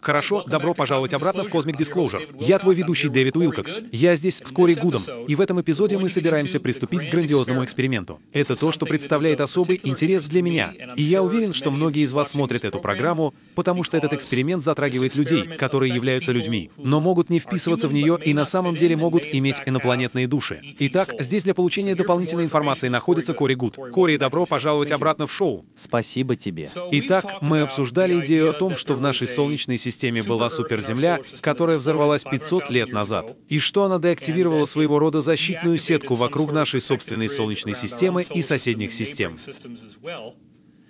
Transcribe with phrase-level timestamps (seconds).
[0.00, 2.34] Хорошо, добро пожаловать обратно в Cosmic Disclosure.
[2.40, 3.80] Я твой ведущий Дэвид Уилкокс.
[3.92, 5.02] Я здесь с Кори Гудом.
[5.28, 8.18] И в этом эпизоде мы собираемся приступить к грандиозному эксперименту.
[8.32, 10.72] Это то, что представляет особый интерес для меня.
[10.96, 15.16] И я уверен, что многие из вас смотрят эту программу, потому что этот эксперимент затрагивает
[15.16, 19.24] людей, которые являются людьми, но могут не вписываться в нее и на самом деле могут
[19.30, 20.62] иметь инопланетные души.
[20.78, 23.76] Итак, здесь для получения дополнительной информации находится Кори Гуд.
[23.92, 25.66] Кори, добро пожаловать обратно в шоу.
[25.76, 26.70] Спасибо тебе.
[26.90, 31.78] Итак, мы обсуждали идею о том, что в нашей Солнечной системе системе была суперземля, которая
[31.78, 37.28] взорвалась 500 лет назад, и что она деактивировала своего рода защитную сетку вокруг нашей собственной
[37.28, 39.36] Солнечной системы и соседних систем.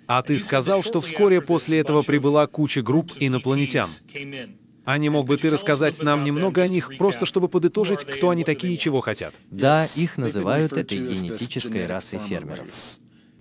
[0.07, 3.89] А ты сказал, что вскоре после этого прибыла куча групп инопланетян.
[4.83, 8.43] А не мог бы ты рассказать нам немного о них, просто чтобы подытожить, кто они
[8.43, 9.33] такие и чего хотят?
[9.49, 12.65] Да, их называют этой генетической расой фермеров.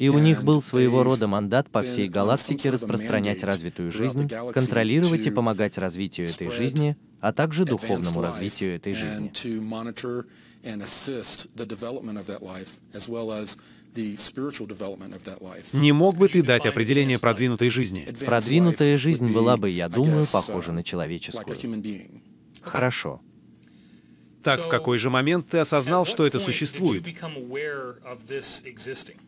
[0.00, 5.30] И у них был своего рода мандат по всей галактике распространять развитую жизнь, контролировать и
[5.30, 9.30] помогать развитию этой жизни, а также духовному развитию этой жизни.
[15.72, 18.08] Не мог бы ты дать определение продвинутой жизни?
[18.24, 21.58] Продвинутая жизнь была бы, я думаю, похожа на человеческую.
[22.62, 23.20] Хорошо.
[24.42, 27.06] Так в какой же момент ты осознал, что это существует?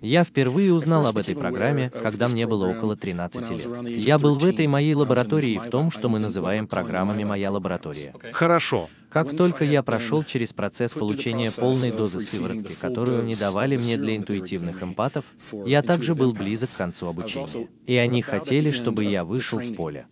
[0.01, 3.89] Я впервые узнал об этой программе, когда мне было около 13 лет.
[3.89, 8.15] Я был в этой моей лаборатории в том, что мы называем программами «Моя лаборатория».
[8.33, 8.89] Хорошо.
[9.11, 14.17] Как только я прошел через процесс получения полной дозы сыворотки, которую не давали мне для
[14.17, 15.27] интуитивных эмпатов,
[15.67, 17.69] я также был близок к концу обучения.
[17.87, 20.07] И они хотели, чтобы я вышел в поле.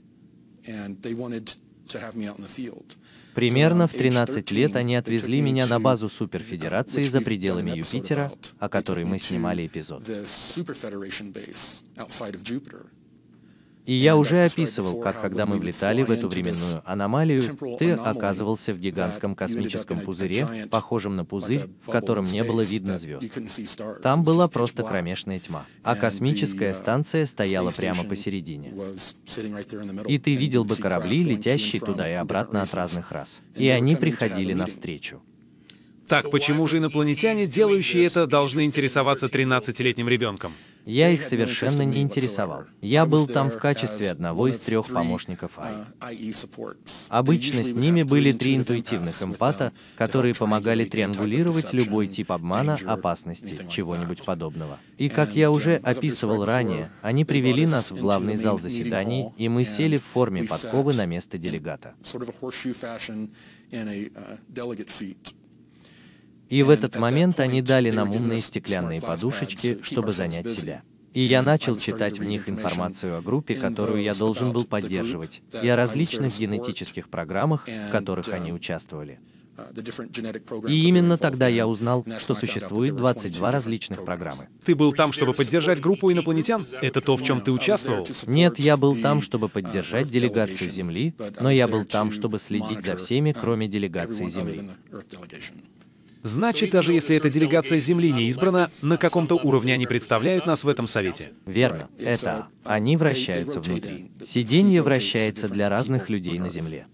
[3.34, 9.04] Примерно в 13 лет они отвезли меня на базу Суперфедерации за пределами Юпитера, о которой
[9.04, 10.02] мы снимали эпизод.
[13.90, 17.42] И я уже описывал, как когда мы влетали в эту временную аномалию,
[17.76, 23.32] ты оказывался в гигантском космическом пузыре, похожем на пузырь, в котором не было видно звезд.
[24.00, 28.72] Там была просто кромешная тьма, а космическая станция стояла прямо посередине.
[30.06, 33.40] И ты видел бы корабли, летящие туда и обратно от разных рас.
[33.56, 35.20] И они приходили навстречу.
[36.10, 40.52] Так почему же инопланетяне, делающие это, должны интересоваться 13-летним ребенком?
[40.84, 42.64] Я их совершенно не интересовал.
[42.80, 45.52] Я был там в качестве одного из трех помощников
[46.00, 46.34] АИ.
[47.10, 54.24] Обычно с ними были три интуитивных эмпата, которые помогали триангулировать любой тип обмана, опасности, чего-нибудь
[54.24, 54.80] подобного.
[54.98, 59.64] И как я уже описывал ранее, они привели нас в главный зал заседаний, и мы
[59.64, 61.94] сели в форме подковы на место делегата.
[66.50, 70.82] И в этот момент они дали нам умные стеклянные подушечки, чтобы занять себя.
[71.14, 75.68] И я начал читать в них информацию о группе, которую я должен был поддерживать, и
[75.68, 79.18] о различных генетических программах, в которых они участвовали.
[80.68, 84.48] И именно тогда я узнал, что существует 22 различных программы.
[84.64, 86.66] Ты был там, чтобы поддержать группу инопланетян?
[86.80, 88.06] Это то, в чем ты участвовал?
[88.26, 92.96] Нет, я был там, чтобы поддержать делегацию Земли, но я был там, чтобы следить за
[92.96, 94.70] всеми, кроме делегации Земли.
[96.22, 100.68] Значит, даже если эта делегация Земли не избрана, на каком-то уровне они представляют нас в
[100.68, 101.32] этом Совете.
[101.46, 101.88] Верно.
[101.98, 104.10] Это они вращаются внутри.
[104.22, 106.86] Сиденье вращается для разных людей на Земле.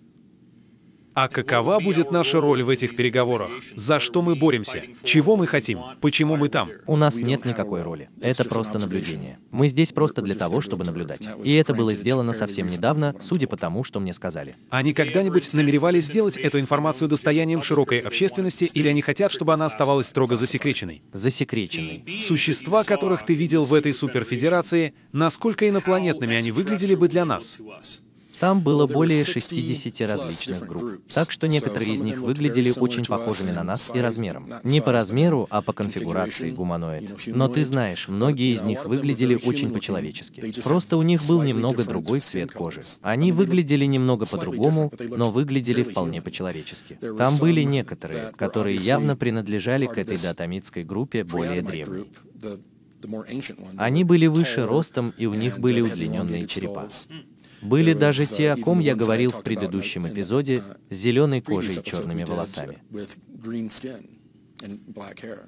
[1.16, 3.50] А какова будет наша роль в этих переговорах?
[3.74, 4.82] За что мы боремся?
[5.02, 5.80] Чего мы хотим?
[6.02, 6.68] Почему мы там?
[6.86, 8.10] У нас нет никакой роли.
[8.20, 9.38] Это просто наблюдение.
[9.50, 11.26] Мы здесь просто для того, чтобы наблюдать.
[11.42, 14.56] И это было сделано совсем недавно, судя по тому, что мне сказали.
[14.68, 20.08] Они когда-нибудь намеревались сделать эту информацию достоянием широкой общественности, или они хотят, чтобы она оставалась
[20.08, 21.00] строго засекреченной?
[21.14, 22.04] Засекреченной.
[22.20, 27.58] Существа, которых ты видел в этой суперфедерации, насколько инопланетными они выглядели бы для нас?
[28.40, 33.62] Там было более 60 различных групп, так что некоторые из них выглядели очень похожими на
[33.62, 34.48] нас и размером.
[34.62, 37.10] Не по размеру, а по конфигурации гуманоид.
[37.26, 40.52] Но ты знаешь, многие из них выглядели очень по-человечески.
[40.62, 42.82] Просто у них был немного другой цвет кожи.
[43.02, 46.98] Они выглядели немного по-другому, но выглядели вполне по-человечески.
[47.18, 52.06] Там были некоторые, которые явно принадлежали к этой датамитской группе более древней.
[53.76, 56.88] Они были выше ростом, и у них были удлиненные черепа.
[57.66, 62.24] Были даже те, о ком я говорил в предыдущем эпизоде, с зеленой кожей и черными
[62.24, 62.78] волосами.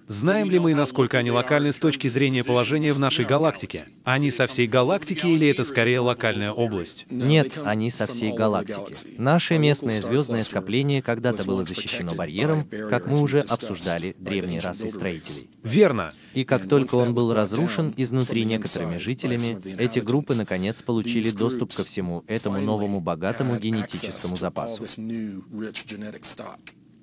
[0.06, 3.86] Знаем ли мы, насколько они локальны с точки зрения положения в нашей галактике?
[4.04, 7.06] Они со всей галактики или это скорее локальная область?
[7.10, 8.94] Нет, они со всей галактики.
[9.18, 15.48] Наше местное звездное скопление когда-то было защищено барьером, как мы уже обсуждали, древней расой строителей.
[15.62, 16.12] Верно.
[16.34, 21.84] И как только он был разрушен изнутри некоторыми жителями, эти группы наконец получили доступ ко
[21.84, 24.84] всему этому новому богатому генетическому запасу.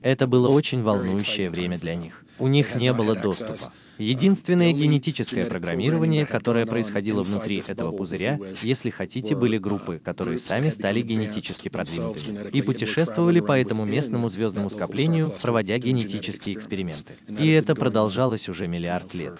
[0.05, 2.23] Это было очень волнующее время для них.
[2.37, 3.73] У них не было доступа.
[3.97, 11.01] Единственное генетическое программирование, которое происходило внутри этого пузыря, если хотите, были группы, которые сами стали
[11.01, 17.13] генетически продвинутыми и путешествовали по этому местному звездному скоплению, проводя генетические эксперименты.
[17.39, 19.39] И это продолжалось уже миллиард лет.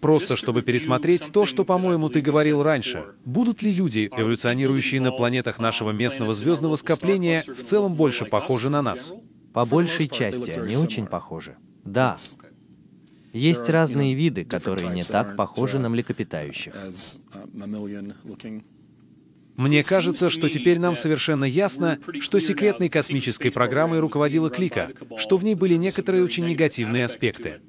[0.00, 3.04] Просто чтобы пересмотреть то, что, по-моему, ты говорил раньше.
[3.24, 8.82] Будут ли люди, эволюционирующие на планетах нашего местного звездного скопления, в целом больше похожи на
[8.82, 9.14] нас?
[9.52, 11.56] По большей части они очень похожи.
[11.84, 12.18] Да.
[13.32, 16.74] Есть разные виды, которые не так похожи на млекопитающих.
[19.56, 25.44] Мне кажется, что теперь нам совершенно ясно, что секретной космической программой руководила Клика, что в
[25.44, 27.60] ней были некоторые очень негативные аспекты.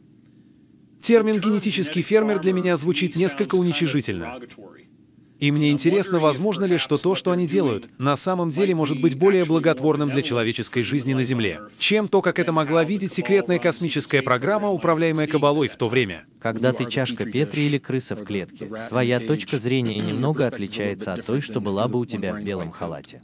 [1.02, 4.40] Термин «генетический фермер» для меня звучит несколько уничижительно.
[5.40, 9.16] И мне интересно, возможно ли, что то, что они делают, на самом деле может быть
[9.16, 14.24] более благотворным для человеческой жизни на Земле, чем то, как это могла видеть секретная космическая
[14.24, 16.26] программа, управляемая Кабалой в то время.
[16.42, 21.42] Когда ты чашка Петри или крыса в клетке, твоя точка зрения немного отличается от той,
[21.42, 23.22] что была бы у тебя в белом халате.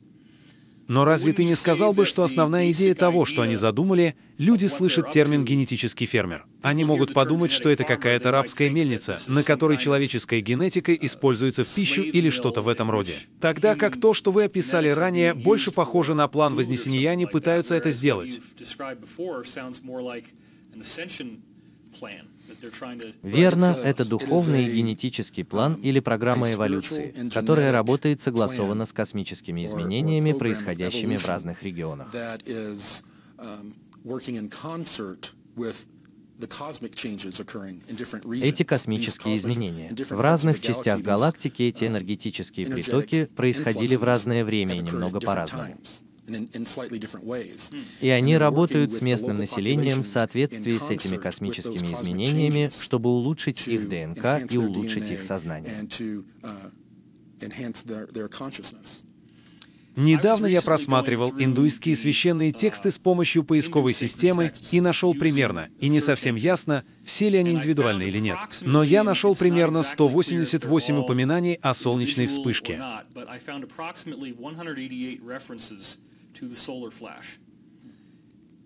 [0.88, 5.10] Но разве ты не сказал бы, что основная идея того, что они задумали, люди слышат
[5.12, 6.46] термин «генетический фермер».
[6.62, 12.02] Они могут подумать, что это какая-то рабская мельница, на которой человеческая генетика используется в пищу
[12.02, 13.14] или что-то в этом роде.
[13.40, 17.90] Тогда как то, что вы описали ранее, больше похоже на план Вознесения, они пытаются это
[17.90, 18.40] сделать.
[23.22, 30.34] Верно, это духовный и генетический план или программа эволюции, которая работает согласованно с космическими изменениями,
[30.34, 32.08] происходящими в разных регионах.
[38.42, 39.96] Эти космические изменения.
[40.10, 45.76] В разных частях галактики эти энергетические притоки происходили в разное время и немного по-разному.
[48.00, 53.90] И они работают с местным населением в соответствии с этими космическими изменениями, чтобы улучшить их
[53.90, 55.88] ДНК и улучшить их сознание.
[59.96, 66.02] Недавно я просматривал индуистские священные тексты с помощью поисковой системы и нашел примерно, и не
[66.02, 68.38] совсем ясно, все ли они индивидуальны или нет.
[68.62, 72.82] Но я нашел примерно 188 упоминаний о солнечной вспышке.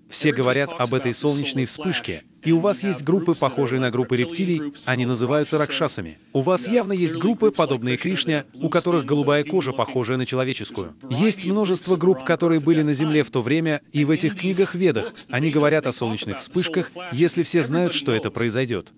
[0.10, 4.74] Все говорят об этой солнечной вспышке, и у вас есть группы, похожие на группы рептилий,
[4.86, 6.18] они называются ракшасами.
[6.32, 10.96] У вас явно есть группы, подобные Кришне, у которых голубая кожа, похожая на человеческую.
[11.10, 15.52] Есть множество групп, которые были на Земле в то время, и в этих книгах-ведах они
[15.52, 18.94] говорят о солнечных вспышках, если все знают, что это произойдет.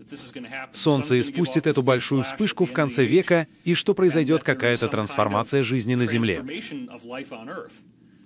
[0.71, 6.05] Солнце испустит эту большую вспышку в конце века, и что произойдет какая-то трансформация жизни на
[6.05, 6.43] Земле.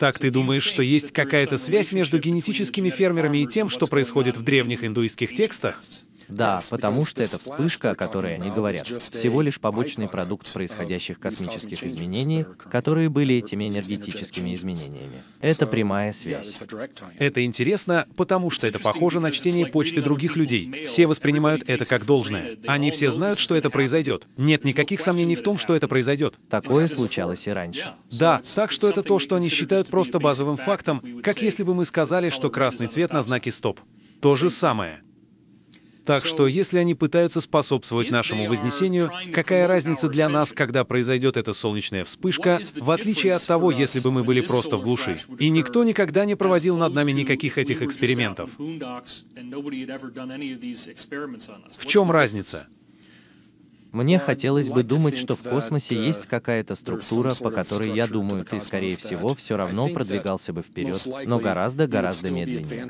[0.04, 4.44] Так ты думаешь, что есть какая-то связь между генетическими фермерами и тем, что происходит в
[4.44, 5.82] древних индуистских текстах?
[6.28, 11.84] Да, потому что эта вспышка, о которой они говорят, всего лишь побочный продукт происходящих космических
[11.84, 15.22] изменений, которые были этими энергетическими изменениями.
[15.42, 16.62] Это прямая связь.
[17.20, 20.86] Это интересно, потому что это похоже на чтение почты других людей.
[20.88, 22.58] Все воспринимают это как должное.
[22.68, 24.28] Они все знают, что это произойдет.
[24.38, 26.36] Нет никаких сомнений в том, что это произойдет.
[26.50, 27.94] Такое случалось и раньше.
[28.12, 31.86] Да, так что это то, что они считают просто базовым фактом, как если бы мы
[31.86, 33.80] сказали, что красный цвет на знаке «стоп».
[34.22, 35.02] То же самое.
[36.06, 41.54] Так что, если они пытаются способствовать нашему вознесению, какая разница для нас, когда произойдет эта
[41.54, 45.20] солнечная вспышка, в отличие от того, если бы мы были просто в глуши.
[45.40, 48.50] И никто никогда не проводил над нами никаких этих экспериментов.
[51.78, 52.68] В чем разница?
[53.94, 58.60] Мне хотелось бы думать, что в космосе есть какая-то структура, по которой, я думаю, ты,
[58.60, 62.88] скорее всего, все равно продвигался бы вперед, но гораздо-гораздо медленнее.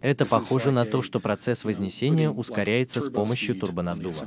[0.00, 4.26] Это похоже на то, что процесс Вознесения ускоряется с помощью турбонаддува.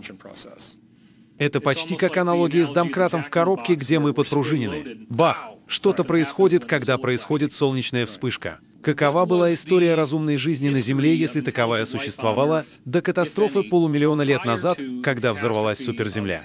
[1.37, 5.05] Это почти как аналогия с домкратом в коробке, где мы подпружинены.
[5.09, 5.49] Бах!
[5.67, 8.59] Что-то происходит, когда происходит солнечная вспышка.
[8.81, 14.79] Какова была история разумной жизни на Земле, если таковая существовала, до катастрофы полумиллиона лет назад,
[15.03, 16.43] когда взорвалась суперземля?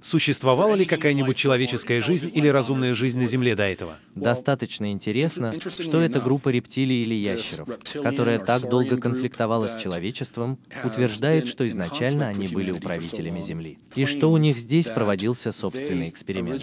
[0.00, 3.96] Существовала ли какая-нибудь человеческая жизнь или разумная жизнь на Земле до этого?
[4.14, 7.68] Достаточно интересно, что эта группа рептилий или ящеров,
[8.02, 14.30] которая так долго конфликтовала с человечеством, утверждает, что изначально они были управителями Земли, и что
[14.30, 16.62] у них здесь проводился собственный эксперимент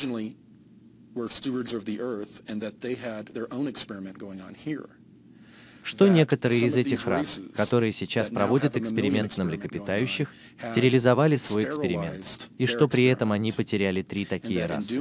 [5.83, 12.65] что некоторые из этих рас, которые сейчас проводят эксперимент на млекопитающих, стерилизовали свой эксперимент, и
[12.65, 14.99] что при этом они потеряли три такие расы.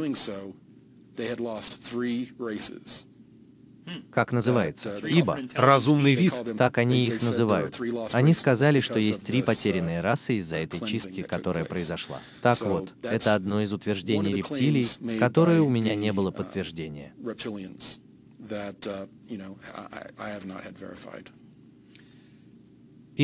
[4.13, 4.99] Как называется?
[5.05, 5.39] Ибо.
[5.55, 6.35] Разумный вид.
[6.59, 7.81] Так они их называют.
[8.13, 12.21] Они сказали, что есть три потерянные расы из-за этой чистки, которая произошла.
[12.43, 17.13] Так вот, это одно из утверждений рептилий, которое у меня не было подтверждения.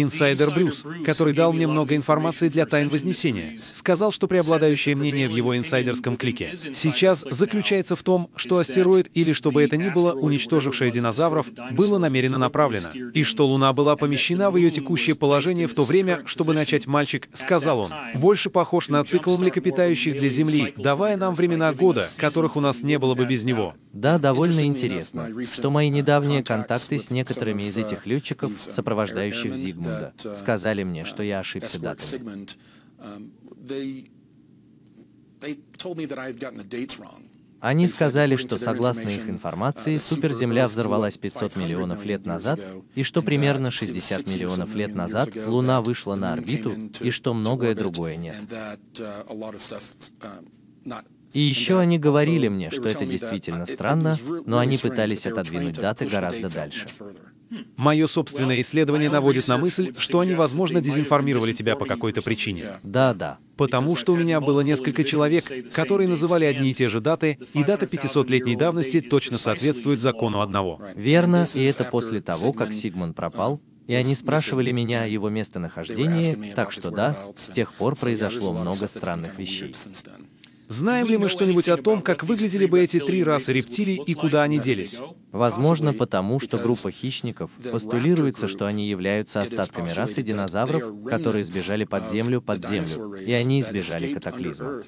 [0.02, 5.30] Инсайдер Брюс, который дал мне много информации для Тайн Вознесения, сказал, что преобладающее мнение в
[5.30, 6.58] его инсайдерском клике.
[6.74, 11.96] Сейчас заключается в том, что астероид или что бы это ни было, уничтожившее динозавров, было
[11.96, 16.52] намеренно направлено, и что Луна была помещена в ее текущее положение в то время, чтобы
[16.52, 22.06] начать мальчик, сказал он, больше похож на цикл млекопитающих для Земли, давая нам времена года,
[22.18, 23.74] которых у нас не было бы без него.
[23.94, 30.12] Да, довольно интересно, что мои недавние контакты с некоторыми из этих летчиков, сопровождающих Зигму, Зигмунда
[30.16, 32.48] uh, сказали мне, что я ошибся датами.
[32.98, 33.30] Um,
[37.60, 42.60] Они сказали, что согласно их информации, uh, суперземля взорвалась 500 миллионов лет назад,
[42.94, 48.16] и что примерно 60 миллионов лет назад Луна вышла на орбиту, и что многое другое
[48.16, 48.36] нет.
[48.48, 49.16] Uh,
[51.32, 54.16] и еще они говорили мне, что это действительно странно,
[54.46, 56.86] но они пытались отодвинуть даты гораздо дальше.
[57.76, 62.64] Мое собственное исследование наводит на мысль, что они, возможно, дезинформировали тебя по какой-то причине.
[62.82, 63.38] Да, да.
[63.56, 67.64] Потому что у меня было несколько человек, которые называли одни и те же даты, и
[67.64, 70.80] дата 500-летней давности точно соответствует закону одного.
[70.94, 76.52] Верно, и это после того, как Сигмунд пропал, и они спрашивали меня о его местонахождении,
[76.54, 79.74] так что да, с тех пор произошло много странных вещей.
[80.68, 84.42] Знаем ли мы что-нибудь о том, как выглядели бы эти три расы рептилий и куда
[84.42, 85.00] они делись?
[85.30, 92.10] Возможно, потому что группа хищников постулируется, что они являются остатками расы динозавров, которые сбежали под
[92.10, 94.82] землю под землю, и они избежали катаклизма.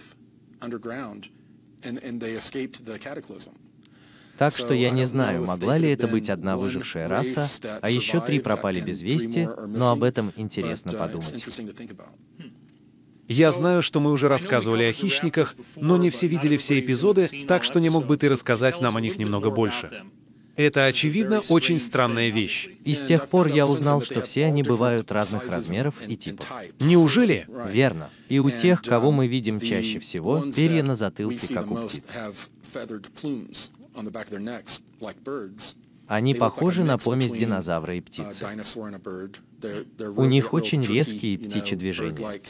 [4.39, 7.49] Так что я не знаю, могла ли это быть одна выжившая раса,
[7.83, 11.45] а еще три пропали без вести, но об этом интересно подумать.
[13.29, 17.63] Я знаю, что мы уже рассказывали о хищниках, но не все видели все эпизоды, так
[17.63, 19.91] что не мог бы ты рассказать нам о них немного больше.
[20.57, 22.69] Это, очевидно, очень странная вещь.
[22.85, 26.51] И с тех пор я узнал, что все они бывают разных размеров и типов.
[26.81, 27.47] Неужели?
[27.71, 28.11] Верно.
[28.29, 32.17] И у тех, кого мы видим чаще всего, перья на затылке, как у птиц.
[36.09, 38.47] Они похожи на помесь динозавра и птицы.
[40.17, 42.41] У них очень резкие птичьи движения.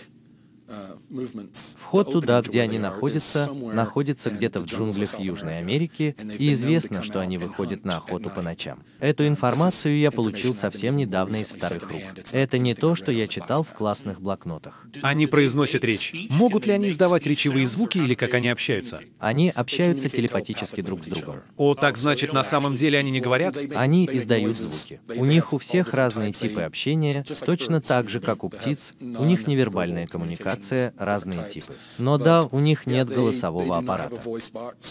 [1.77, 7.39] Вход туда, где они находятся, находится где-то в джунглях Южной Америки, и известно, что они
[7.39, 8.81] выходят на охоту по ночам.
[9.01, 12.03] Эту информацию я получил совсем недавно из вторых рук.
[12.33, 14.87] Это не то, что я читал в классных блокнотах.
[15.03, 16.15] Они произносят речь.
[16.31, 19.01] Могут ли они издавать речевые звуки или как они общаются?
[19.19, 21.37] Они общаются телепатически друг с другом.
[21.57, 23.57] О, так значит, на самом деле они не говорят?
[23.75, 25.01] Они издают звуки.
[25.17, 29.47] У них у всех разные типы общения, точно так же, как у птиц, у них
[29.47, 31.75] невербальная коммуникация, коммуникация, разные типы.
[31.99, 34.17] Но да, у них нет голосового аппарата.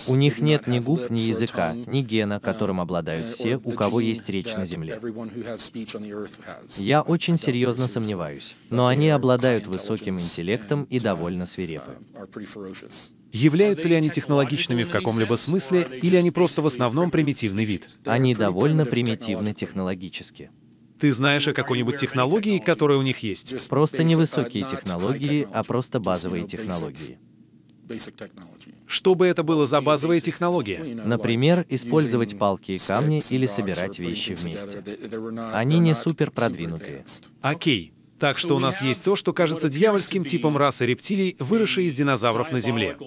[0.08, 4.28] У них нет ни губ, ни языка, ни гена, которым обладают все, у кого есть
[4.30, 5.00] речь на Земле.
[6.78, 11.98] Я очень серьезно сомневаюсь, но они обладают высоким интеллектом и довольно свирепы.
[13.34, 17.90] Являются ли они технологичными в каком-либо смысле, или они просто в основном примитивный вид?
[18.06, 20.50] Они довольно примитивны технологически.
[21.00, 23.68] Ты знаешь о какой-нибудь технологии, которая у них есть?
[23.68, 27.20] Просто не высокие технологии, а просто базовые технологии.
[28.86, 30.84] Что бы это было за базовая технология?
[31.06, 34.84] Например, использовать палки и камни или собирать вещи вместе.
[35.54, 37.06] Они не супер продвинутые.
[37.42, 37.94] Окей.
[38.20, 42.52] Так что у нас есть то, что кажется дьявольским типом расы рептилий, выросшей из динозавров
[42.52, 42.98] на Земле.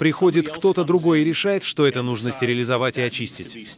[0.00, 3.68] Приходит кто-то другой и решает, что это нужно стерилизовать и очистить.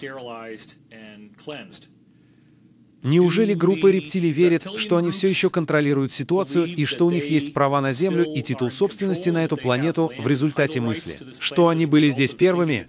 [3.02, 7.52] Неужели группа рептилий верит, что они все еще контролируют ситуацию и что у них есть
[7.52, 11.18] права на Землю и титул собственности на эту планету в результате мысли?
[11.40, 12.86] Что они были здесь первыми?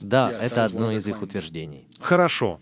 [0.00, 1.86] Да, это одно из их утверждений.
[2.00, 2.58] Хорошо.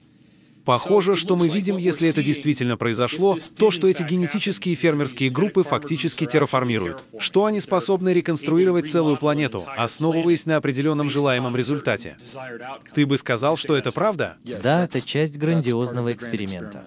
[0.65, 6.25] Похоже, что мы видим, если это действительно произошло, то, что эти генетические фермерские группы фактически
[6.25, 12.17] терраформируют, что они способны реконструировать целую планету, основываясь на определенном желаемом результате.
[12.95, 14.37] Ты бы сказал, что это правда?
[14.63, 16.87] Да, это часть грандиозного эксперимента.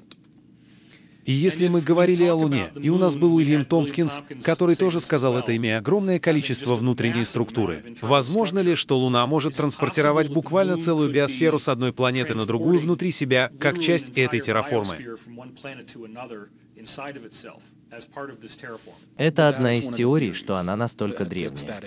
[1.27, 5.37] И если мы говорили о Луне, и у нас был Уильям Томпкинс, который тоже сказал
[5.37, 11.59] это, имея огромное количество внутренней структуры, возможно ли, что Луна может транспортировать буквально целую биосферу
[11.59, 15.17] с одной планеты на другую внутри себя, как часть этой терраформы?
[19.17, 21.81] Это одна из теорий, что она настолько древняя.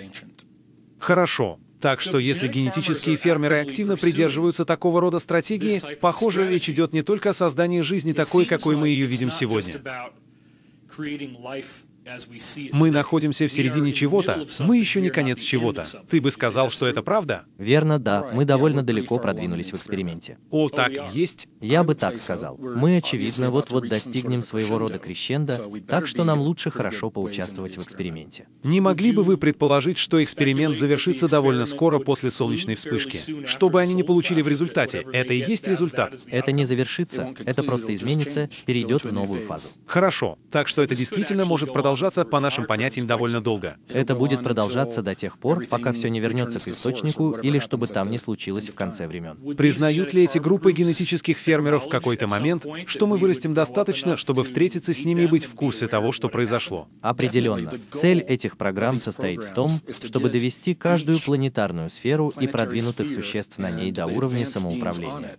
[0.99, 1.59] Хорошо.
[1.81, 7.31] Так что если генетические фермеры активно придерживаются такого рода стратегии, похоже, речь идет не только
[7.31, 9.81] о создании жизни такой, какой мы ее видим сегодня.
[12.71, 15.85] Мы находимся в середине чего-то, мы еще не конец чего-то.
[16.09, 17.45] Ты бы сказал, что это правда?
[17.57, 18.27] Верно, да.
[18.33, 20.37] Мы довольно далеко продвинулись в эксперименте.
[20.49, 21.47] О, так есть?
[21.59, 22.57] Я бы так сказал.
[22.57, 28.47] Мы, очевидно, вот-вот достигнем своего рода крещенда, так что нам лучше хорошо поучаствовать в эксперименте.
[28.63, 33.45] Не могли бы вы предположить, что эксперимент завершится довольно скоро после солнечной вспышки?
[33.45, 36.15] Что бы они ни получили в результате, это и есть результат?
[36.27, 39.69] Это не завершится, это просто изменится, перейдет в новую фазу.
[39.85, 40.39] Хорошо.
[40.49, 43.75] Так что это действительно может продолжаться продолжаться, по нашим понятиям, довольно долго.
[43.89, 48.09] Это будет продолжаться до тех пор, пока все не вернется к источнику или чтобы там
[48.09, 49.37] не случилось в конце времен.
[49.57, 54.93] Признают ли эти группы генетических фермеров в какой-то момент, что мы вырастем достаточно, чтобы встретиться
[54.93, 56.87] с ними и быть в курсе того, что произошло?
[57.01, 57.71] Определенно.
[57.91, 59.69] Цель этих программ состоит в том,
[60.03, 65.35] чтобы довести каждую планетарную сферу и продвинутых существ на ней до уровня самоуправления.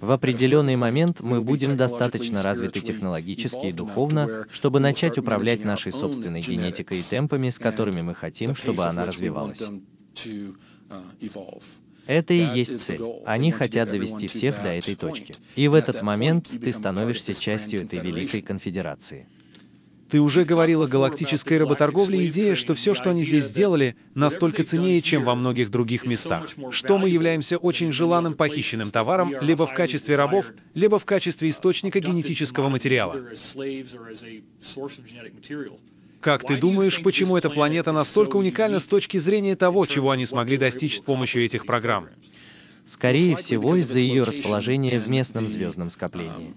[0.00, 6.40] В определенный момент мы будем достаточно развиты технологически и духовно, чтобы начать управлять нашей собственной
[6.40, 9.62] генетикой и темпами, с которыми мы хотим, чтобы она развивалась.
[12.06, 13.02] Это и есть цель.
[13.26, 15.34] Они хотят довести всех до этой точки.
[15.56, 19.26] И в этот момент ты становишься частью этой великой конфедерации.
[20.10, 25.02] Ты уже говорил о галактической работорговле, идея, что все, что они здесь сделали, настолько ценнее,
[25.02, 26.48] чем во многих других местах.
[26.70, 32.00] Что мы являемся очень желанным похищенным товаром либо в качестве рабов, либо в качестве источника
[32.00, 33.22] генетического материала.
[36.20, 40.56] Как ты думаешь, почему эта планета настолько уникальна с точки зрения того, чего они смогли
[40.56, 42.08] достичь с помощью этих программ?
[42.86, 46.54] Скорее всего, из-за ее расположения в местном звездном скоплении.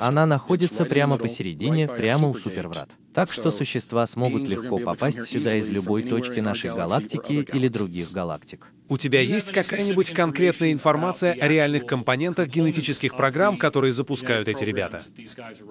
[0.00, 2.90] Она находится прямо посередине, прямо у суперврат.
[3.14, 8.66] Так что существа смогут легко попасть сюда из любой точки нашей галактики или других галактик.
[8.88, 15.02] У тебя есть какая-нибудь конкретная информация о реальных компонентах генетических программ, которые запускают эти ребята?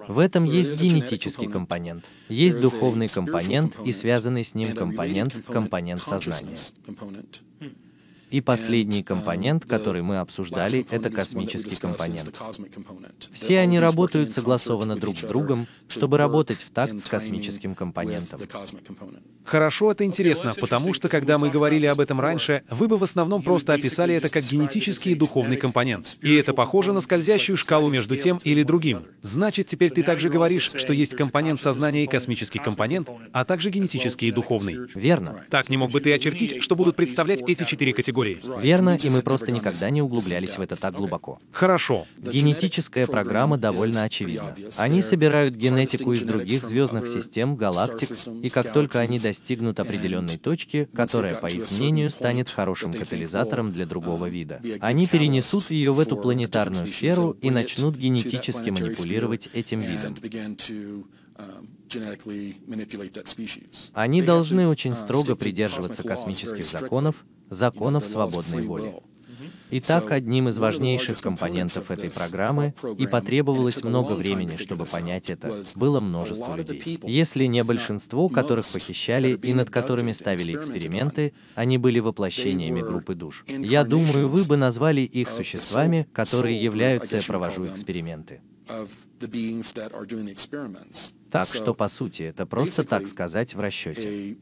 [0.08, 6.56] В этом есть генетический компонент, есть духовный компонент и связанный с ним компонент, компонент сознания.
[8.30, 12.40] И последний компонент, который мы обсуждали, это космический компонент.
[13.32, 18.40] Все они работают согласованно друг с другом, чтобы работать в такт с космическим компонентом.
[19.44, 23.42] Хорошо, это интересно, потому что, когда мы говорили об этом раньше, вы бы в основном
[23.42, 26.16] просто описали это как генетический и духовный компонент.
[26.22, 29.04] И это похоже на скользящую шкалу между тем или другим.
[29.22, 34.28] Значит, теперь ты также говоришь, что есть компонент сознания и космический компонент, а также генетический
[34.28, 34.78] и духовный.
[34.94, 35.44] Верно.
[35.50, 38.13] Так не мог бы ты очертить, что будут представлять эти четыре категории?
[38.14, 38.40] Категорий.
[38.60, 41.38] Верно, и мы просто никогда не углублялись в это так глубоко.
[41.52, 42.06] Хорошо.
[42.16, 44.54] Генетическая программа довольно очевидна.
[44.76, 48.10] Они собирают генетику из других звездных систем, галактик,
[48.42, 53.86] и как только они достигнут определенной точки, которая, по их мнению, станет хорошим катализатором для
[53.86, 60.16] другого вида, они перенесут ее в эту планетарную сферу и начнут генетически манипулировать этим видом.
[63.92, 68.94] Они должны очень строго придерживаться космических законов, законов свободной воли.
[69.70, 76.00] Итак, одним из важнейших компонентов этой программы, и потребовалось много времени, чтобы понять это, было
[76.00, 77.00] множество людей.
[77.02, 83.44] Если не большинство, которых похищали и над которыми ставили эксперименты, они были воплощениями группы душ.
[83.48, 88.42] Я думаю, вы бы назвали их существами, которые являются, я провожу эксперименты.
[91.30, 94.36] Так что, по сути, это просто так сказать в расчете.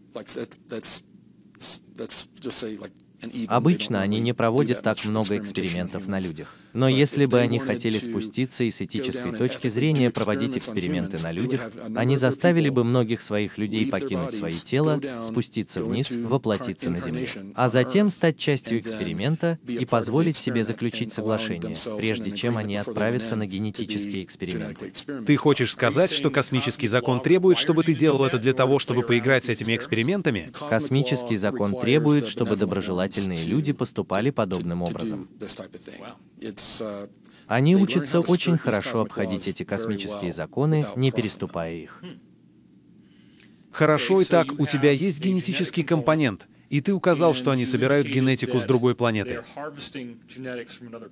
[3.49, 6.57] Обычно они не проводят так много экспериментов на людях.
[6.73, 11.71] Но если бы они хотели спуститься и с этической точки зрения проводить эксперименты на людях,
[11.95, 17.69] они заставили бы многих своих людей покинуть свои тела, спуститься вниз, воплотиться на Земле, а
[17.69, 24.25] затем стать частью эксперимента и позволить себе заключить соглашение, прежде чем они отправятся на генетические
[24.25, 24.93] эксперименты.
[25.27, 29.45] Ты хочешь сказать, что космический закон требует, чтобы ты делал это для того, чтобы поиграть
[29.45, 30.49] с этими экспериментами?
[30.71, 35.29] Космический закон требует, чтобы доброжелательные люди поступали подобным образом.
[37.47, 42.03] Они учатся очень хорошо обходить эти космические законы, не переступая их.
[43.71, 48.59] Хорошо, и так у тебя есть генетический компонент, и ты указал, что они собирают генетику
[48.59, 49.45] с другой планеты.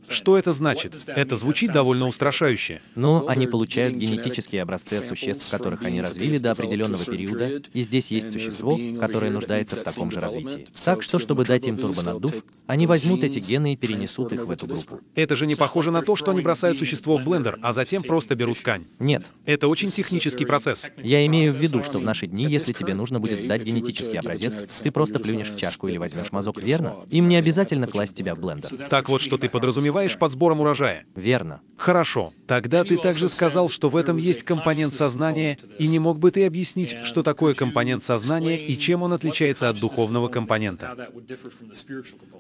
[0.09, 0.97] Что это значит?
[1.07, 2.81] Это звучит довольно устрашающе.
[2.95, 8.11] Но они получают генетические образцы от существ, которых они развили до определенного периода, и здесь
[8.11, 10.67] есть существо, которое нуждается в таком же развитии.
[10.83, 12.33] Так что, чтобы дать им турбонаддув,
[12.67, 15.01] они возьмут эти гены и перенесут их в эту группу.
[15.15, 18.35] Это же не похоже на то, что они бросают существо в блендер, а затем просто
[18.35, 18.87] берут ткань.
[18.99, 19.27] Нет.
[19.45, 20.91] Это очень технический процесс.
[20.97, 24.65] Я имею в виду, что в наши дни, если тебе нужно будет сдать генетический образец,
[24.83, 26.97] ты просто плюнешь в чашку или возьмешь мазок, верно?
[27.11, 28.71] Им не обязательно класть тебя в блендер.
[28.89, 31.05] Так вот, что ты подразумеваешь под сбором урожая.
[31.15, 31.61] Верно.
[31.81, 32.35] Хорошо.
[32.47, 36.45] Тогда ты также сказал, что в этом есть компонент сознания, и не мог бы ты
[36.45, 41.11] объяснить, что такое компонент сознания и чем он отличается от духовного компонента?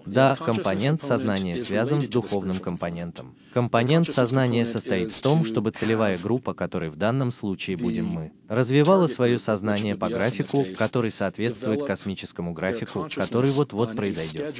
[0.04, 3.34] Да, компонент сознания связан с духовным компонентом.
[3.54, 9.06] Компонент сознания состоит в том, чтобы целевая группа, которой в данном случае будем мы, развивала
[9.06, 14.54] свое сознание по графику, который соответствует космическому графику, который вот-вот произойдет.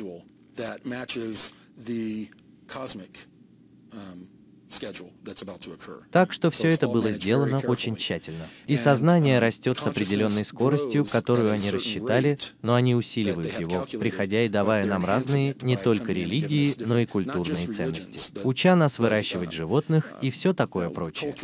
[6.11, 8.49] Так что все это было сделано очень тщательно.
[8.67, 14.49] И сознание растет с определенной скоростью, которую они рассчитали, но они усиливают его, приходя и
[14.49, 20.31] давая нам разные, не только религии, но и культурные ценности, уча нас выращивать животных и
[20.31, 21.35] все такое прочее.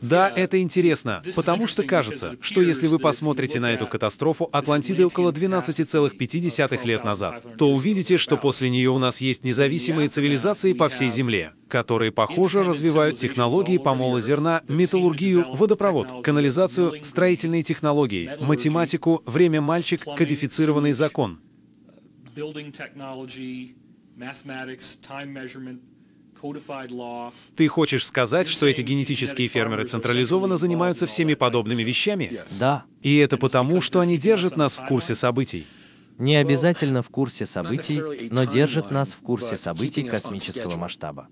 [0.00, 5.32] Да, это интересно, потому что кажется, что если вы посмотрите на эту катастрофу Атлантиды около
[5.32, 11.10] 12,5 лет назад, то увидите, что после нее у нас есть независимые цивилизации по всей
[11.10, 20.04] Земле, которые, похоже, развивают технологии помола зерна, металлургию, водопровод, канализацию, строительные технологии, математику, время мальчик,
[20.04, 21.40] кодифицированный закон.
[27.54, 32.40] Ты хочешь сказать, что эти генетические фермеры централизованно занимаются всеми подобными вещами?
[32.58, 32.84] Да.
[33.02, 35.66] И это потому, что они держат нас в курсе событий.
[36.18, 38.00] Не обязательно в курсе событий,
[38.30, 41.28] но держат нас в курсе событий космического масштаба.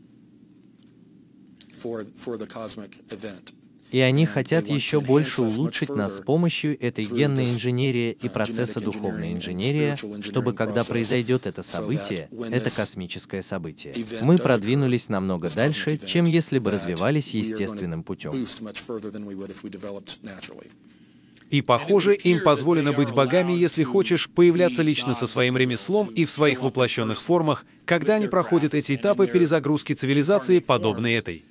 [3.94, 9.32] И они хотят еще больше улучшить нас с помощью этой генной инженерии и процесса духовной
[9.32, 16.58] инженерии, чтобы когда произойдет это событие, это космическое событие, мы продвинулись намного дальше, чем если
[16.58, 18.32] бы развивались естественным путем.
[21.50, 26.32] И, похоже, им позволено быть богами, если хочешь, появляться лично со своим ремеслом и в
[26.32, 31.44] своих воплощенных формах, когда они проходят эти этапы перезагрузки цивилизации, подобные этой.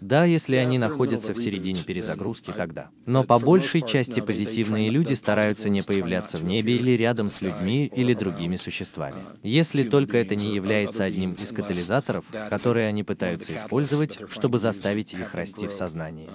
[0.00, 2.90] Да, если они находятся в середине перезагрузки, тогда.
[3.06, 7.90] Но по большей части позитивные люди стараются не появляться в небе или рядом с людьми
[7.94, 9.22] или другими существами.
[9.42, 15.34] Если только это не является одним из катализаторов, которые они пытаются использовать, чтобы заставить их
[15.34, 16.28] расти в сознании.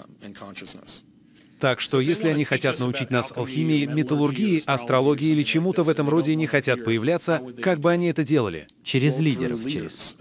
[1.59, 6.31] Так что если они хотят научить нас алхимии, металлургии, астрологии или чему-то в этом роде
[6.31, 8.67] и не хотят появляться, как бы они это делали?
[8.83, 10.15] Через лидеров, через.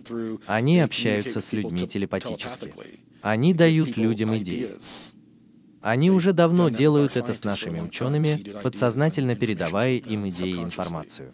[0.47, 2.73] Они общаются с людьми телепатически.
[3.23, 4.69] Они дают людям идеи.
[5.81, 11.33] Они уже давно делают это с нашими учеными, подсознательно передавая им идеи и информацию.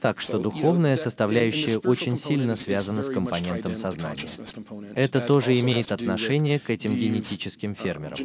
[0.00, 4.28] Так что духовная составляющая очень сильно связана с компонентом сознания.
[4.94, 8.16] Это тоже имеет отношение к этим генетическим фермерам.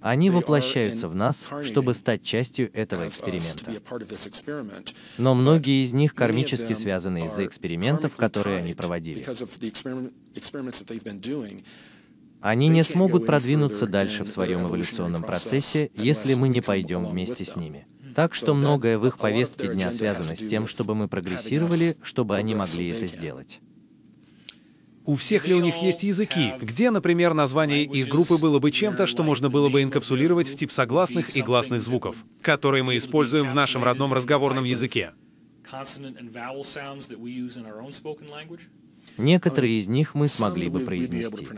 [0.00, 3.70] Они воплощаются в нас, чтобы стать частью этого эксперимента.
[5.16, 9.24] Но многие из них кармически связаны из-за экспериментов, которые они проводили.
[12.40, 17.54] Они не смогут продвинуться дальше в своем эволюционном процессе, если мы не пойдем вместе с
[17.54, 17.86] ними.
[18.14, 22.54] Так что многое в их повестке дня связано с тем, чтобы мы прогрессировали, чтобы они
[22.54, 23.60] могли это сделать.
[25.04, 29.06] У всех ли у них есть языки, где, например, название их группы было бы чем-то,
[29.06, 33.54] что можно было бы инкапсулировать в тип согласных и гласных звуков, которые мы используем в
[33.54, 35.12] нашем родном разговорном языке?
[39.18, 41.48] Некоторые из них мы смогли бы произнести.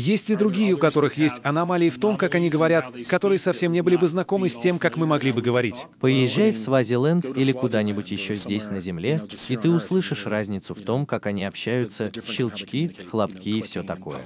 [0.00, 3.82] Есть ли другие, у которых есть аномалии в том, как они говорят, которые совсем не
[3.82, 5.86] были бы знакомы с тем, как мы могли бы говорить?
[6.00, 11.04] Поезжай в Свазиленд или куда-нибудь еще здесь на Земле, и ты услышишь разницу в том,
[11.04, 14.20] как они общаются, щелчки, хлопки и все такое.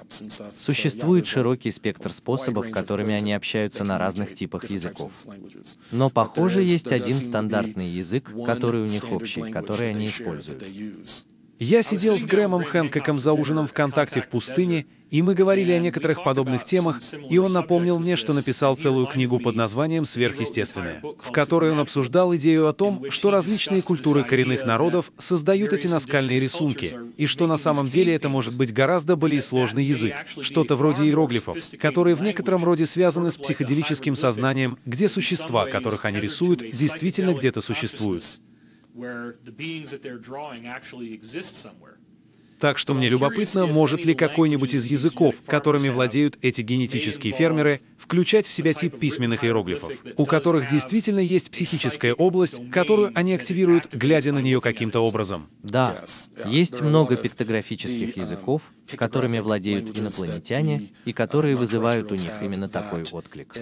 [0.60, 5.10] Существует широкий спектр способов, которыми они общаются на разных типах языков.
[5.90, 10.62] Но, похоже, есть один стандартный язык, который у них общий, который они используют.
[11.58, 16.24] Я сидел с Грэмом Хэнкоком за ужином ВКонтакте в пустыне, и мы говорили о некоторых
[16.24, 17.00] подобных темах,
[17.31, 22.35] и он напомнил мне, что написал целую книгу под названием «Сверхъестественное», в которой он обсуждал
[22.35, 27.59] идею о том, что различные культуры коренных народов создают эти наскальные рисунки, и что на
[27.59, 32.64] самом деле это может быть гораздо более сложный язык, что-то вроде иероглифов, которые в некотором
[32.64, 38.24] роде связаны с психоделическим сознанием, где существа, которых они рисуют, действительно где-то существуют.
[42.64, 48.46] Так что мне любопытно, может ли какой-нибудь из языков, которыми владеют эти генетические фермеры, включать
[48.46, 54.33] в себя тип письменных иероглифов, у которых действительно есть психическая область, которую они активируют, глядя
[54.33, 55.50] на нее каким-то образом.
[55.62, 55.94] Да,
[56.46, 58.62] есть много пиктографических языков,
[58.96, 63.55] которыми владеют инопланетяне, и которые вызывают у них именно такой отклик.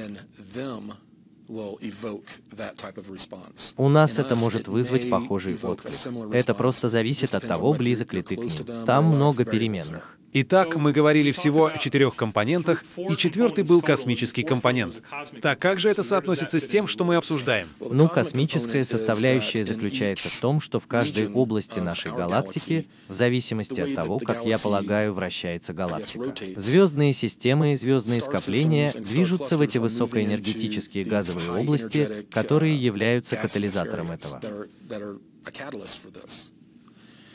[3.77, 5.95] У нас это может вызвать похожий отклик.
[6.33, 8.85] Это просто зависит от того, близок ли ты к ним.
[8.87, 10.19] Там много переменных.
[10.35, 15.03] Итак, мы говорили всего о четырех компонентах, и четвертый был космический компонент.
[15.43, 17.69] Так как же это соотносится с тем, что мы обсуждаем?
[17.81, 23.95] Ну, космическая составляющая заключается в том, что в каждой области нашей галактики, в зависимости от
[23.95, 31.05] того, как я полагаю, вращается галактика, звездные системы и звездные скопления движутся в эти высокоэнергетические
[31.05, 34.41] газовые области, которые являются катализатором этого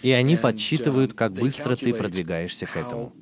[0.01, 3.13] и они подсчитывают, как быстро ты продвигаешься к этому.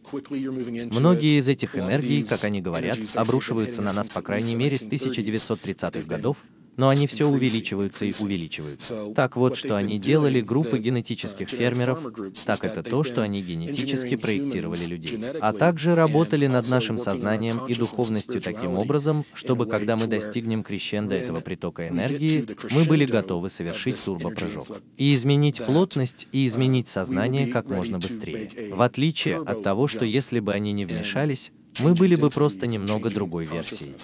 [0.92, 6.08] Многие из этих энергий, как они говорят, обрушиваются на нас по крайней мере с 1930-х
[6.08, 6.38] годов,
[6.78, 9.14] но они все увеличиваются и увеличиваются.
[9.16, 12.00] Так вот, что они делали группы генетических фермеров,
[12.46, 15.20] так это то, что они генетически проектировали людей.
[15.40, 21.16] А также работали над нашим сознанием и духовностью таким образом, чтобы когда мы достигнем крещенда
[21.16, 24.68] этого притока энергии, мы были готовы совершить турбопрыжок.
[24.98, 28.50] И изменить плотность, и изменить сознание как можно быстрее.
[28.72, 33.10] В отличие от того, что если бы они не вмешались, мы были бы просто немного
[33.10, 33.96] другой версией.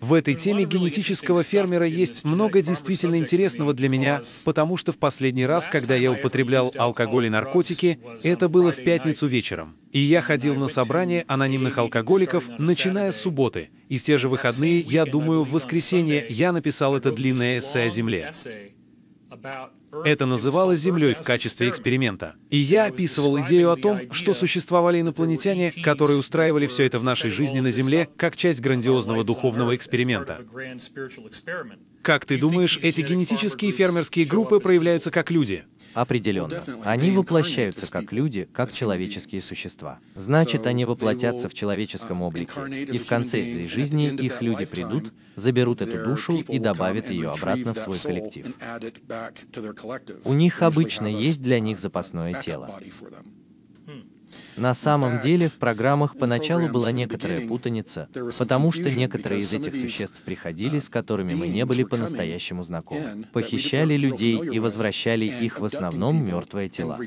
[0.00, 5.46] В этой теме генетического фермера есть много действительно интересного для меня, потому что в последний
[5.46, 9.76] раз, когда я употреблял алкоголь и наркотики, это было в пятницу вечером.
[9.92, 13.70] И я ходил на собрание анонимных алкоголиков, начиная с субботы.
[13.88, 17.88] И в те же выходные, я думаю, в воскресенье я написал это длинное эссе о
[17.88, 18.32] Земле.
[20.04, 22.34] Это называлось Землей в качестве эксперимента.
[22.50, 27.30] И я описывал идею о том, что существовали инопланетяне, которые устраивали все это в нашей
[27.30, 30.40] жизни на Земле как часть грандиозного духовного эксперимента.
[32.02, 35.64] Как ты думаешь, эти генетические фермерские группы проявляются как люди?
[35.94, 36.62] Определенно.
[36.84, 39.98] Они воплощаются как люди, как человеческие существа.
[40.16, 42.52] Значит, они воплотятся в человеческом облике.
[42.92, 47.74] И в конце этой жизни их люди придут, заберут эту душу и добавят ее обратно
[47.74, 48.46] в свой коллектив.
[50.24, 52.70] У них обычно есть для них запасное тело.
[54.56, 60.20] На самом деле в программах поначалу была некоторая путаница, потому что некоторые из этих существ
[60.22, 66.24] приходили, с которыми мы не были по-настоящему знакомы, похищали людей и возвращали их в основном
[66.24, 66.98] мертвые тела.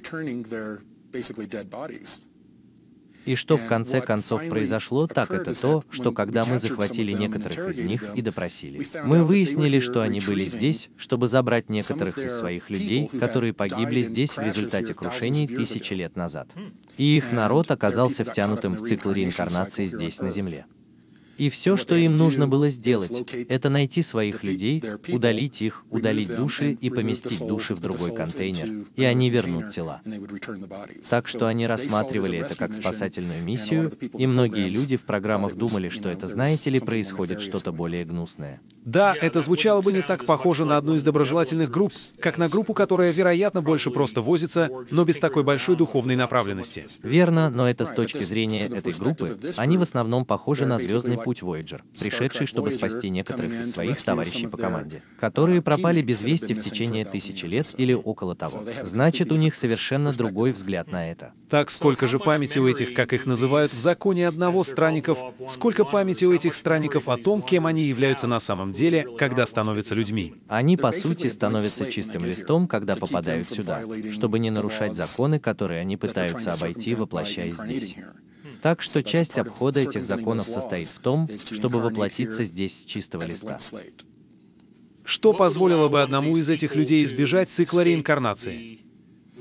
[3.27, 7.79] И что в конце концов произошло, так это то, что когда мы захватили некоторых из
[7.79, 13.07] них и допросили, мы выяснили, что они были здесь, чтобы забрать некоторых из своих людей,
[13.07, 16.47] которые погибли здесь в результате крушений тысячи лет назад.
[16.97, 20.65] И их народ оказался втянутым в цикл реинкарнации здесь, на Земле.
[21.37, 26.77] И все, что им нужно было сделать, это найти своих людей, удалить их, удалить души
[26.79, 30.01] и поместить души в другой контейнер, и они вернут тела.
[31.09, 36.09] Так что они рассматривали это как спасательную миссию, и многие люди в программах думали, что
[36.09, 38.59] это, знаете ли, происходит что-то более гнусное.
[38.83, 42.73] Да, это звучало бы не так похоже на одну из доброжелательных групп, как на группу,
[42.73, 46.87] которая, вероятно, больше просто возится, но без такой большой духовной направленности.
[47.03, 51.41] Верно, но это с точки зрения этой группы, они в основном похожи на звездный путь
[51.41, 56.61] Voyager, пришедший, чтобы спасти некоторых из своих товарищей по команде, которые пропали без вести в
[56.61, 58.63] течение тысячи лет или около того.
[58.83, 61.33] Значит, у них совершенно другой взгляд на это.
[61.49, 66.23] Так сколько же памяти у этих, как их называют в законе одного странников, сколько памяти
[66.23, 70.35] у этих странников о том, кем они являются на самом деле, когда становятся людьми?
[70.47, 73.81] Они, по сути, становятся чистым листом, когда попадают сюда,
[74.13, 77.97] чтобы не нарушать законы, которые они пытаются обойти, воплощаясь здесь.
[78.61, 83.59] Так что часть обхода этих законов состоит в том, чтобы воплотиться здесь с чистого листа.
[85.03, 88.86] Что позволило бы одному из этих людей избежать цикла реинкарнации?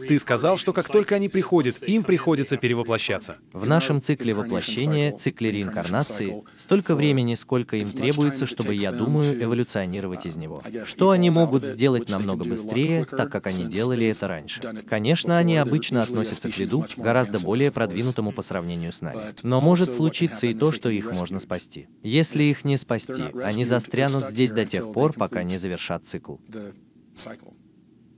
[0.09, 3.37] Ты сказал, что как только они приходят, им приходится перевоплощаться.
[3.53, 10.27] В нашем цикле воплощения, цикле реинкарнации, столько времени, сколько им требуется, чтобы, я думаю, эволюционировать
[10.27, 10.63] из него.
[10.85, 14.61] Что они могут сделать намного быстрее, так как они делали это раньше?
[14.89, 19.19] Конечно, они обычно относятся к виду, гораздо более продвинутому по сравнению с нами.
[19.43, 21.89] Но может случиться и то, что их можно спасти.
[22.03, 26.37] Если их не спасти, они застрянут здесь до тех пор, пока не завершат цикл.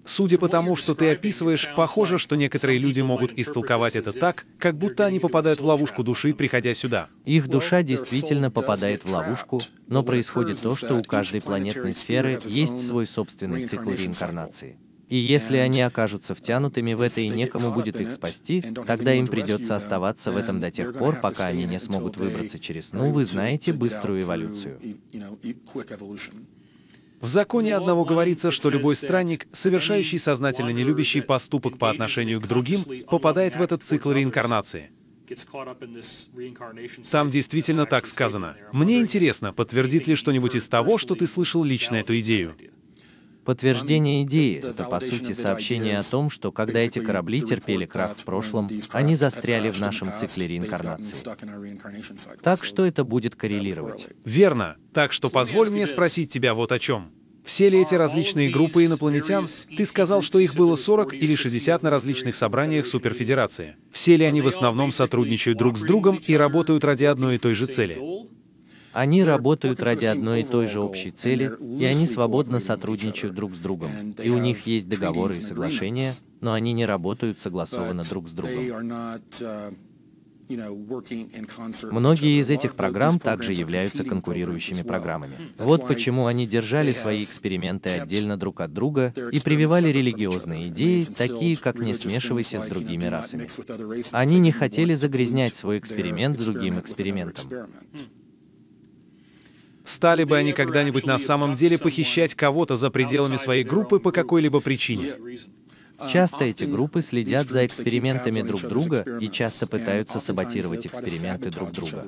[0.09, 4.79] Судя по тому, что ты описываешь, похоже, что некоторые люди могут истолковать это так, как
[4.79, 7.09] будто они попадают в ловушку души, приходя сюда.
[7.27, 12.87] Их душа действительно попадает в ловушку, но происходит то, что у каждой планетной сферы есть
[12.87, 14.79] свой собственный цикл реинкарнации.
[15.11, 19.77] И если они окажутся втянутыми в это и некому будет их спасти, тогда им придется
[19.77, 23.75] оставаться в этом до тех пор, пока они не смогут выбраться через, ну, вы знаете,
[23.75, 24.81] быструю эволюцию.
[27.20, 32.85] В законе одного говорится, что любой странник, совершающий сознательно нелюбящий поступок по отношению к другим,
[33.11, 34.90] попадает в этот цикл реинкарнации.
[37.11, 38.57] Там действительно так сказано.
[38.72, 42.57] Мне интересно, подтвердит ли что-нибудь из того, что ты слышал лично эту идею?
[43.48, 48.24] Подтверждение идеи— это, по сути, сообщение о том, что когда эти корабли терпели крах в
[48.24, 51.16] прошлом, они застряли в нашем цикле реинкарнации.
[52.42, 54.08] Так что это будет коррелировать.
[54.26, 54.76] Верно.
[54.92, 57.11] Так что позволь мне спросить тебя вот о чем.
[57.42, 61.88] Все ли эти различные группы инопланетян, ты сказал, что их было 40 или 60 на
[61.88, 63.76] различных собраниях Суперфедерации.
[63.90, 67.54] Все ли они в основном сотрудничают друг с другом и работают ради одной и той
[67.54, 67.98] же цели?
[68.92, 73.59] Они работают ради одной и той же общей цели, и они свободно сотрудничают друг с
[73.59, 73.90] другом.
[74.22, 79.20] И у них есть договоры и соглашения, но они не работают согласованно друг с другом.
[81.90, 85.35] Многие из этих программ также являются конкурирующими программами.
[85.59, 91.57] Вот почему они держали свои эксперименты отдельно друг от друга и прививали религиозные идеи, такие
[91.57, 93.48] как «не смешивайся с другими расами».
[94.12, 97.68] Они не хотели загрязнять свой эксперимент другим экспериментом.
[99.88, 104.61] Стали бы они когда-нибудь на самом деле похищать кого-то за пределами своей группы по какой-либо
[104.61, 105.14] причине?
[106.11, 112.05] Часто эти группы следят за экспериментами друг друга и часто пытаются саботировать эксперименты друг друга.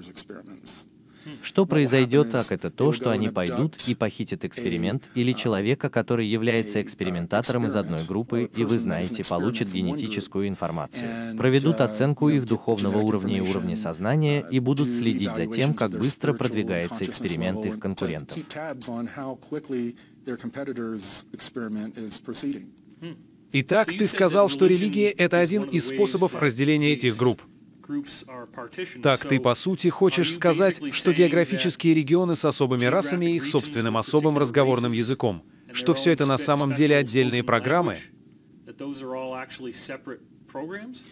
[1.42, 6.82] Что произойдет так, это то, что они пойдут и похитят эксперимент или человека, который является
[6.82, 13.38] экспериментатором из одной группы, и вы знаете, получат генетическую информацию, проведут оценку их духовного уровня
[13.38, 18.36] и уровня сознания и будут следить за тем, как быстро продвигается эксперимент их конкурентов.
[23.52, 27.42] Итак, ты сказал, что религия— это один из способов разделения этих групп.
[29.02, 33.96] Так ты, по сути, хочешь сказать, что географические регионы с особыми расами и их собственным
[33.96, 37.98] особым разговорным языком, что все это на самом деле отдельные программы?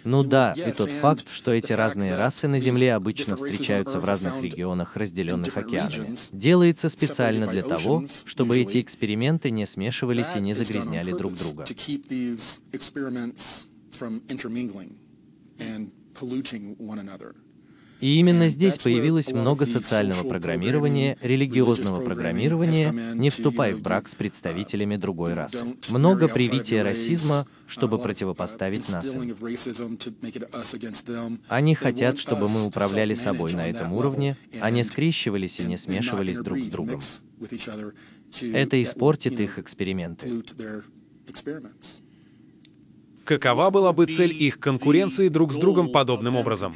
[0.05, 4.43] Ну да, и тот факт, что эти разные расы на Земле обычно встречаются в разных
[4.43, 11.13] регионах, разделенных океанами, делается специально для того, чтобы эти эксперименты не смешивались и не загрязняли
[11.13, 11.65] друг друга.
[18.01, 24.97] И именно здесь появилось много социального программирования, религиозного программирования, не вступая в брак с представителями
[24.97, 25.77] другой расы.
[25.89, 29.35] Много привития расизма, чтобы противопоставить нас им.
[31.49, 36.39] Они хотят, чтобы мы управляли собой на этом уровне, а не скрещивались и не смешивались
[36.39, 37.01] друг с другом.
[38.41, 40.31] Это испортит их эксперименты.
[43.29, 46.75] Какова была бы цель их конкуренции друг с другом подобным образом?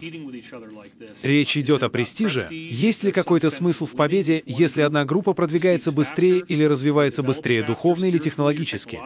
[1.22, 2.46] Речь идет о престиже.
[2.50, 8.04] Есть ли какой-то смысл в победе, если одна группа продвигается быстрее или развивается быстрее духовно
[8.04, 9.00] или технологически?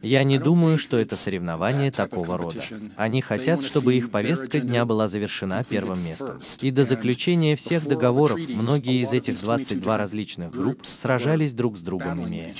[0.00, 2.62] Я не думаю, что это соревнование такого рода.
[2.94, 6.38] Они хотят, чтобы их повестка дня была завершена первым местом.
[6.60, 12.28] И до заключения всех договоров многие из этих 22 различных групп сражались друг с другом,
[12.28, 12.54] имея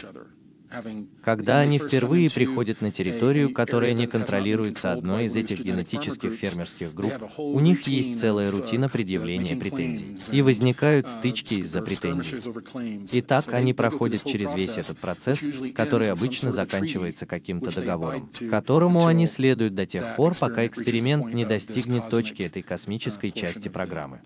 [1.23, 7.13] Когда они впервые приходят на территорию, которая не контролируется одной из этих генетических фермерских групп,
[7.37, 10.17] у них есть целая рутина предъявления претензий.
[10.31, 12.39] И возникают стычки из-за претензий.
[13.13, 19.75] Итак, они проходят через весь этот процесс, который обычно заканчивается каким-то договором, которому они следуют
[19.75, 24.21] до тех пор, пока эксперимент не достигнет точки этой космической части программы.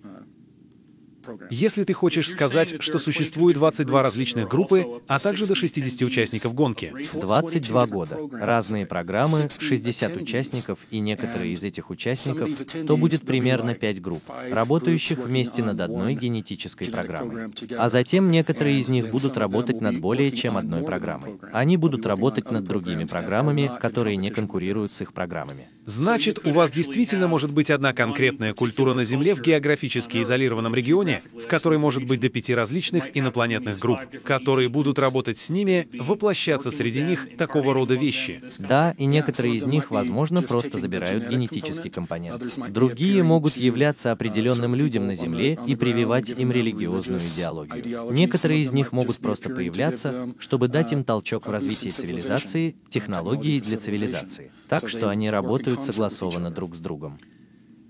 [1.50, 6.92] Если ты хочешь сказать, что существует 22 различных группы, а также до 60 участников гонки.
[7.14, 8.18] 22 года.
[8.32, 12.48] Разные программы, 60 участников, и некоторые из этих участников,
[12.86, 17.52] то будет примерно 5 групп, работающих вместе над одной генетической программой.
[17.78, 21.38] А затем некоторые из них будут работать над более чем одной программой.
[21.52, 25.68] Они будут работать над другими программами, которые не конкурируют с их программами.
[25.86, 31.15] Значит, у вас действительно может быть одна конкретная культура на Земле в географически изолированном регионе,
[31.32, 36.70] в которой может быть до пяти различных инопланетных групп, которые будут работать с ними, воплощаться
[36.70, 38.40] среди них такого рода вещи.
[38.58, 42.42] Да, и некоторые из них, возможно, просто забирают генетический компонент.
[42.70, 48.12] Другие могут являться определенным людям на Земле и прививать им религиозную идеологию.
[48.12, 53.78] Некоторые из них могут просто появляться, чтобы дать им толчок в развитии цивилизации, технологии для
[53.78, 54.50] цивилизации.
[54.68, 57.18] Так что они работают согласованно друг с другом.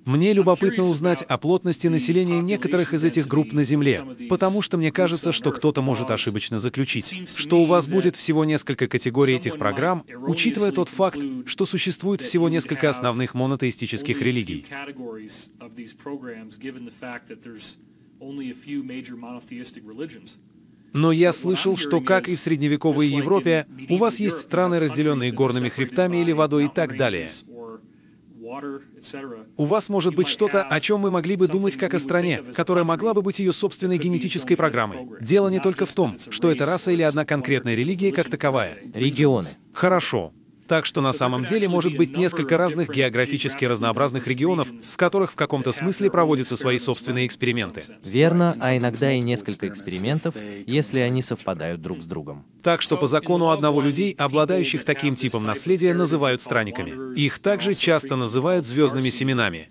[0.07, 4.93] Мне любопытно узнать о плотности населения некоторых из этих групп на Земле, потому что мне
[4.93, 10.05] кажется, что кто-то может ошибочно заключить, что у вас будет всего несколько категорий этих программ,
[10.29, 14.65] учитывая тот факт, что существует всего несколько основных монотеистических религий.
[20.93, 25.69] Но я слышал, что, как и в средневековой Европе, у вас есть страны, разделенные горными
[25.69, 27.29] хребтами или водой и так далее.
[29.57, 32.85] У вас может быть что-то, о чем мы могли бы думать как о стране, которая
[32.85, 35.09] могла бы быть ее собственной генетической программой.
[35.21, 38.79] Дело не только в том, что это раса или одна конкретная религия как таковая.
[38.95, 39.49] Регионы.
[39.73, 40.33] Хорошо.
[40.69, 45.35] Так что на самом деле может быть несколько разных географически разнообразных регионов, в которых в
[45.37, 47.85] каком-то смысле проводятся свои собственные эксперименты.
[48.05, 50.35] Верно, а иногда и несколько экспериментов,
[50.67, 52.45] если они совпадают друг с другом.
[52.62, 57.14] Так что по закону одного людей, обладающих таким типом наследия, называют странниками.
[57.17, 59.69] Их также часто называют звездными семенами.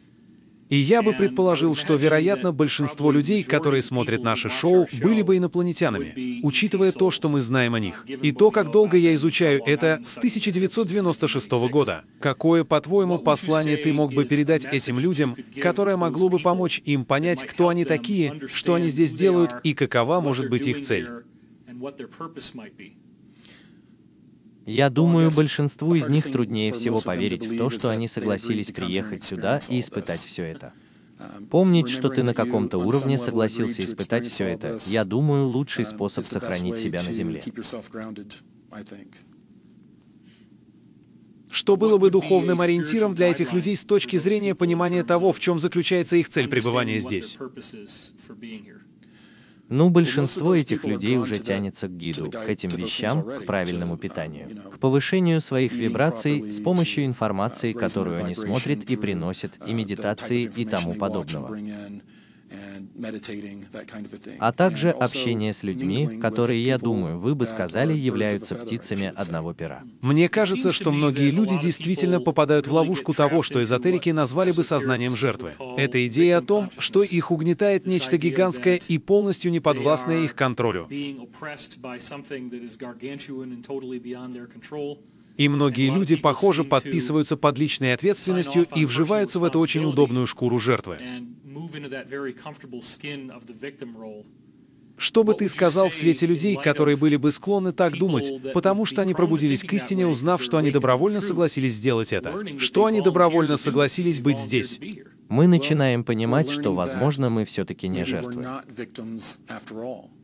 [0.70, 6.40] И я бы предположил, что, вероятно, большинство людей, которые смотрят наше шоу, были бы инопланетянами,
[6.44, 8.06] учитывая то, что мы знаем о них.
[8.08, 12.04] И то, как долго я изучаю это с 1996 года.
[12.20, 17.46] Какое, по-твоему, послание ты мог бы передать этим людям, которое могло бы помочь им понять,
[17.46, 21.10] кто они такие, что они здесь делают и какова может быть их цель?
[24.66, 29.62] Я думаю, большинству из них труднее всего поверить в то, что они согласились приехать сюда
[29.70, 30.74] и испытать все это.
[31.50, 36.78] Помнить, что ты на каком-то уровне согласился испытать все это, я думаю, лучший способ сохранить
[36.78, 37.44] себя на Земле.
[41.50, 45.58] Что было бы духовным ориентиром для этих людей с точки зрения понимания того, в чем
[45.58, 47.38] заключается их цель пребывания здесь?
[49.70, 54.80] Ну, большинство этих людей уже тянется к гиду, к этим вещам, к правильному питанию, к
[54.80, 60.94] повышению своих вибраций с помощью информации, которую они смотрят и приносят, и медитации и тому
[60.94, 61.58] подобного
[64.40, 69.84] а также общение с людьми, которые, я думаю, вы бы сказали, являются птицами одного пера.
[70.02, 75.16] Мне кажется, что многие люди действительно попадают в ловушку того, что эзотерики назвали бы сознанием
[75.16, 75.54] жертвы.
[75.78, 80.88] Это идея о том, что их угнетает нечто гигантское и полностью не подвластное их контролю.
[85.38, 90.60] И многие люди, похоже, подписываются под личной ответственностью и вживаются в эту очень удобную шкуру
[90.60, 91.00] жертвы.
[94.98, 99.02] Что бы ты сказал в свете людей, которые были бы склонны так думать, потому что
[99.02, 102.34] они пробудились к истине, узнав, что они добровольно согласились сделать это?
[102.58, 104.80] Что они добровольно согласились быть здесь?
[105.30, 108.46] Мы начинаем понимать, что, возможно, мы все-таки не жертвы.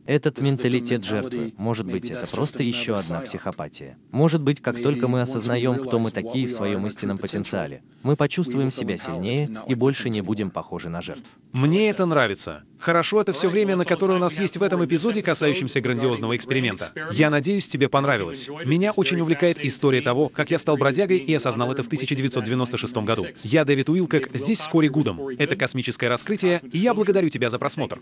[0.04, 3.96] Этот менталитет жертвы, может быть, это просто еще одна психопатия.
[4.10, 8.72] Может быть, как только мы осознаем, кто мы такие в своем истинном потенциале, мы почувствуем
[8.72, 11.28] себя сильнее и больше не будем похожи на жертв.
[11.52, 12.64] Мне это нравится.
[12.80, 16.90] Хорошо, это все время, на которое у нас есть в этом эпизоде, касающемся грандиозного эксперимента.
[17.12, 18.48] Я надеюсь, тебе понравилось.
[18.64, 23.26] Меня очень увлекает история того, как я стал бродягой и осознал это в 1996 году.
[23.44, 25.28] Я Дэвид Уилкок, здесь вскоре Гудом.
[25.38, 27.98] Это космическое раскрытие, и я благодарю тебя за просмотр.